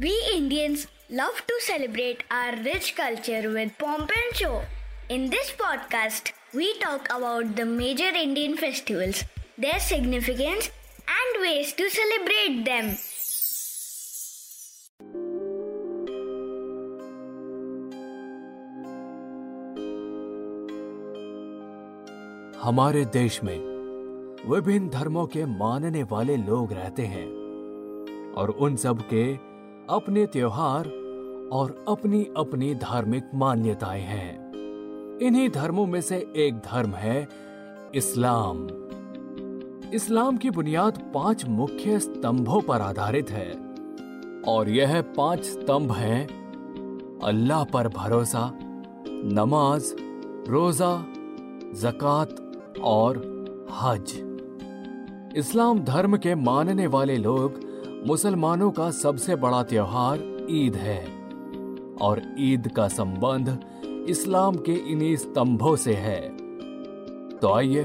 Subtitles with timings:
[0.00, 4.60] We Indians love to celebrate our rich culture with pomp and show.
[5.08, 9.24] In this podcast, we talk about the major Indian festivals,
[9.56, 10.70] their significance,
[11.16, 12.96] and ways to celebrate them.
[22.62, 23.58] हमारे देश में
[24.46, 27.26] विभिन्न धर्मों के मानने वाले लोग रहते हैं
[28.36, 29.47] और उन सब के
[29.90, 30.88] अपने त्योहार
[31.52, 34.52] और अपनी अपनी धार्मिक मान्यताएँ हैं।
[35.18, 37.28] इन्हीं धर्मों में से एक धर्म है
[37.94, 38.66] इस्लाम।
[39.94, 43.50] इस्लाम की बुनियाद पाँच मुख्य स्तंभों पर आधारित है
[44.48, 46.26] और यह पाँच स्तंभ हैं
[47.24, 48.50] अल्लाह पर भरोसा,
[49.08, 49.94] नमाज़,
[50.48, 51.04] रोजा,
[51.74, 52.36] जक़ात
[52.80, 53.16] और
[53.82, 54.12] हज।
[55.36, 57.67] इस्लाम धर्म के मानने वाले लोग
[58.06, 60.18] मुसलमानों का सबसे बड़ा त्योहार
[60.50, 61.00] ईद है
[62.00, 63.58] और ईद का संबंध
[64.10, 66.20] इस्लाम के इन्हीं स्तंभों से है।
[67.38, 67.82] तो आइए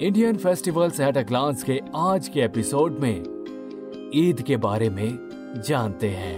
[0.00, 6.10] Indian festivals at a glance के आज के एपिसोड में ईद के बारे में जानते
[6.10, 6.36] हैं।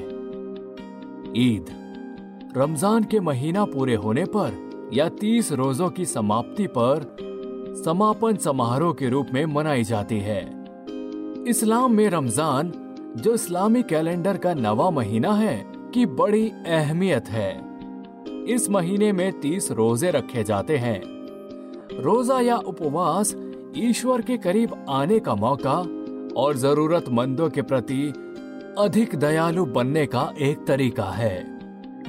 [1.37, 1.67] ईद,
[2.57, 7.07] रमज़ान के महीना पूरे होने पर या तीस रोजों की समाप्ति पर
[7.85, 10.41] समापन समारोह के रूप में मनाई जाती है।
[11.49, 12.73] इस्लाम में रमज़ान
[13.17, 15.65] जो इस्लामी कैलेंडर का नवा महीना है,
[15.95, 17.51] की बड़ी अहमियत है।
[18.49, 21.01] इस महीने में तीस रोज़े रखे जाते हैं।
[22.03, 23.35] रोजा या उपवास
[23.77, 25.79] ईश्वर के करीब आने का मौका
[26.37, 28.03] और जरूरतमंदों के प्रति
[28.79, 31.59] अधिक दयालु बनने का एक तरीका है।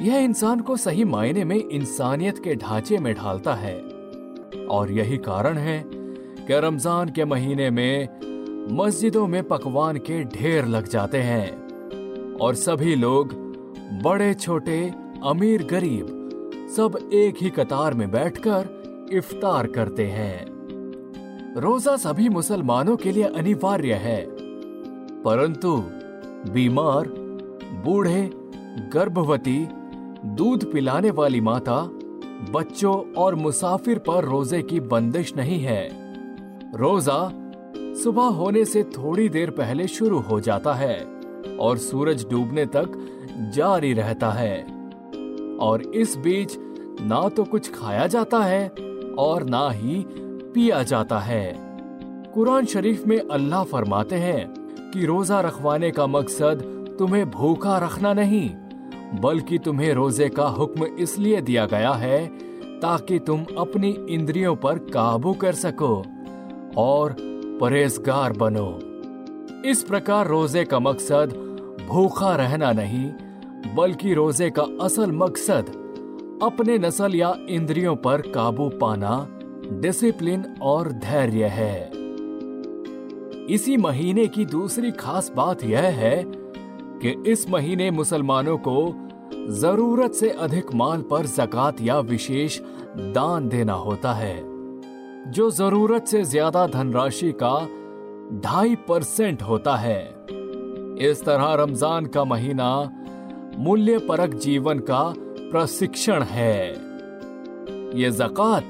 [0.02, 3.76] यह इंसान को सही मायने में इंसानियत के ढांचे में ढालता है।
[4.68, 8.08] और यही कारण है कि रमज़ान के महीने में
[8.72, 11.52] मस्जिदों में पकवान के ढेर लग जाते हैं।
[12.36, 13.34] और सभी लोग,
[14.04, 14.94] बड़े, छोटे,
[15.26, 16.06] अमीर, गरीब,
[16.76, 18.70] सब एक ही कतार में बैठकर
[19.14, 20.46] इफ्तार करते हैं।
[21.58, 24.28] रोजा सभी मुसलमानों के लिए अनिवार्य है।
[25.22, 25.78] परंतु
[26.52, 27.08] बीमार,
[27.86, 28.30] बूढ़े,
[28.94, 29.68] गर्भवती,
[30.26, 31.90] दूध पिलाने वाली माता,
[32.52, 35.90] बच्चों और मुसाफिर पर रोज़े की बंदिश नहीं है।
[36.78, 37.47] रोजा
[38.04, 40.98] सुबह होने से थोड़ी देर पहले शुरू हो जाता है
[41.60, 42.98] और सूरज डूबने तक
[43.56, 44.58] जारी रहता है।
[45.60, 46.58] और इस बीच
[47.02, 48.68] ना तो कुछ खाया जाता है
[49.18, 50.04] और ना ही
[50.54, 51.56] पिया जाता है।
[52.34, 54.46] कुरान शरीफ में अल्लाह फरमाते हैं
[54.94, 56.64] कि रोजा रखवाने का मकसद
[57.00, 58.50] तुम्हें भूखा रखना नहीं,
[59.22, 62.26] बल्कि तुम्हें रोज़े का हुक्म इसलिए दिया गया है
[62.80, 65.96] ताकि तुम अपनी इंद्रियों पर काबू कर सको
[66.78, 67.16] और
[67.62, 68.68] परहेजगार बनो।
[69.66, 71.34] इस प्रकार रोज़े का मकसद
[71.88, 73.10] भूखा रहना नहीं,
[73.76, 75.72] बल्कि रोज़े का असल मकसद
[76.44, 79.28] अपने नस्ल या इंद्रियों पर काबू पाना
[79.72, 81.90] डिसिप्लिन और धैर्य है।
[83.50, 86.24] इसी महीने की दूसरी खास बात यह है
[87.02, 88.94] कि इस महीने मुसलमानों को
[89.50, 92.60] ज़रूरत से अधिक माल पर जक़ात या विशेष
[92.98, 94.57] दान देना होता है।
[95.28, 97.58] जो ज़रूरत से ज़्यादा धनराशि का
[98.42, 100.02] ढाई परसेंट होता है।
[101.02, 102.70] इस तरह रमज़ान का महीना
[103.58, 106.68] मूल्य परक जीवन का प्रशिक्षण है।
[108.00, 108.70] ये जक़ात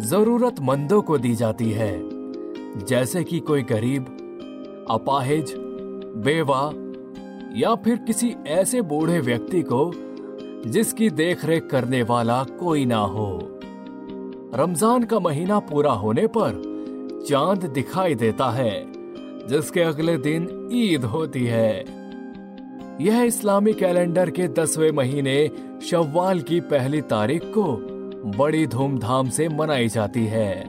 [0.00, 1.92] जरूरतमंदों को दी जाती है,
[2.86, 4.06] जैसे कि कोई गरीब,
[4.90, 5.54] अपाहिज,
[6.24, 6.70] बेवा
[7.58, 9.90] या फिर किसी ऐसे बूढ़े व्यक्ति को
[10.66, 13.53] जिसकी देखरेख करने वाला कोई ना हो।
[14.56, 16.62] रमज़ान का महीना पूरा होने पर
[17.28, 18.92] चाँद दिखाई देता है,
[19.48, 21.84] जिसके अगले दिन ईद होती है।
[23.00, 25.50] यह इस्लामी कैलेंडर के दसवें महीने
[25.82, 27.64] शव्वाल की पहली तारीख को
[28.38, 30.60] बड़ी धूमधाम से मनाई जाती है।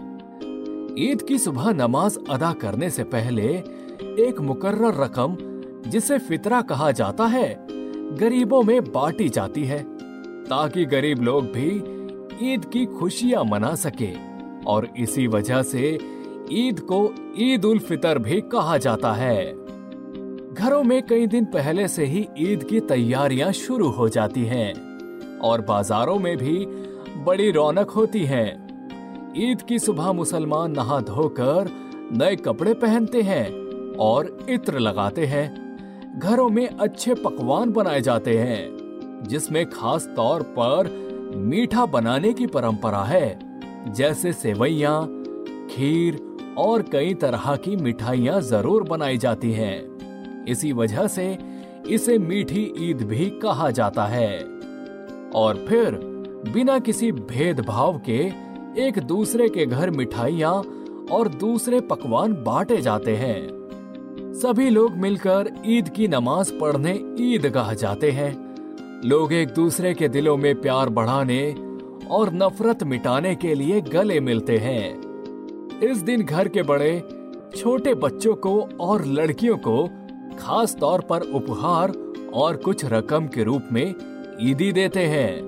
[1.00, 3.48] ईद की सुबह नमाज़ अदा करने से पहले
[4.28, 5.38] एक मुकर्रर रकम,
[5.90, 7.68] जिसे फितरा कहा जाता है,
[8.18, 9.84] गरीबों में बांटी जाती है,
[10.44, 11.95] ताकि गरीब लोग भी
[12.42, 14.14] ईद की खुशियाँ मना सके
[14.66, 15.98] और इसी वजह से
[16.52, 19.46] ईद को ईद उल फितर भी कहा जाता है।
[20.54, 24.74] घरों में कई दिन पहले से ही ईद की तैयारियाँ शुरू हो जाती हैं
[25.40, 26.66] और बाजारों में भी
[27.24, 28.48] बड़ी रौनक होती है।
[29.38, 31.70] ईद की सुबह मुसलमान नहा धोकर
[32.12, 33.50] नए कपड़े पहनते हैं
[33.96, 41.06] और इत्र लगाते हैं। घरों में अच्छे पकवान बनाए जाते हैं, जिसमें खास तौर पर
[41.36, 43.40] मीठा बनाने की परंपरा है,
[43.94, 45.02] जैसे सेवैया,
[45.72, 49.96] खीर और कई तरह की मिठाइयाँ ज़रूर बनाई जाती हैं।
[50.46, 51.38] इसी वजह से
[51.90, 54.40] इसे मीठी ईद भी कहा जाता है।
[55.36, 55.92] और फिर,
[56.54, 58.32] बिना किसी भेदभाव के
[58.78, 60.64] एक दूसरे के घर मिठाइयाँ
[61.12, 63.48] और दूसरे पकवान बांटे जाते हैं।
[64.34, 68.45] सभी लोग मिलकर ईद की नमाज़ पढ़ने ईदगाह जाते हैं।
[69.06, 71.56] लोग एक दूसरे के दिलों में प्यार बढ़ाने
[72.10, 75.00] और नफरत मिटाने के लिए गले मिलते हैं।
[75.80, 77.04] इस दिन घर के बड़े,
[77.58, 79.88] छोटे बच्चों को और लड़कियों को
[80.40, 81.94] खास तौर पर उपहार
[82.34, 83.96] और कुछ रकम के रूप में
[84.42, 85.42] ईदी देते हैं।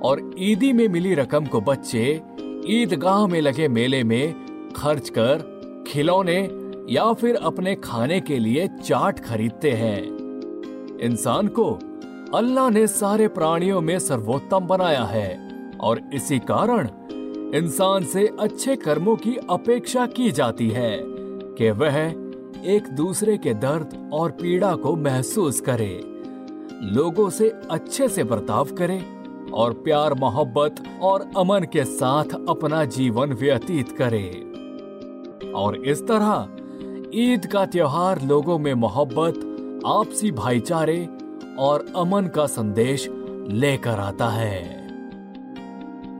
[0.00, 2.20] और ईदी में मिली रकम को बच्चे
[2.66, 4.34] ईदगाह में लगे मेले में
[4.76, 5.42] खर्च कर
[5.86, 6.50] खिलौने
[6.90, 10.02] या फिर अपने खाने के लिए चाट खरीदते हैं।
[10.98, 11.78] इंसान को
[12.34, 15.38] अल्लाह ने सारे प्राणियों में सर्वोत्तम बनाया है
[15.80, 16.88] और इसी कारण
[17.56, 20.96] इंसान से अच्छे कर्मों की अपेक्षा की जाती है
[21.58, 21.98] कि वह
[22.66, 26.00] एक दूसरे के दर्द और पीड़ा को महसूस करे,
[26.94, 29.00] लोगों से अच्छे से बर्ताव करे
[29.52, 34.28] और प्यार, मोहब्बत और अमन के साथ अपना जीवन व्यतीत करे।
[35.52, 39.48] और इस तरह ईद का त्योहार लोगों में मोहब्बत,
[39.86, 41.06] आपसी भाईचारे
[41.58, 43.08] और अमन का संदेश
[43.48, 44.60] लेकर आता है।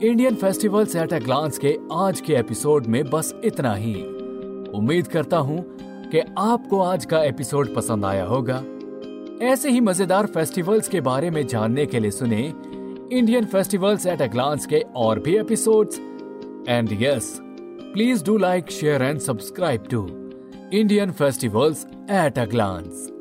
[0.05, 3.95] Indian festivals at a glance के आज के एपिसोड में बस इतना ही।
[4.75, 5.65] उम्मीद करता हूँ
[6.11, 8.63] कि आपको आज का एपिसोड पसंद आया होगा।
[9.43, 12.43] ऐसे ही मज़ेदार फेस्टिवल्स के बारे में जानने के लिए सुने
[13.13, 15.99] Indian festivals at a glance के और भी episodes
[16.69, 20.07] and yes please do like share and subscribe to
[20.73, 23.12] Indian festivals at a glance